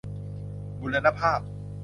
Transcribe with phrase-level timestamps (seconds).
[0.79, 1.39] บูรณภาพ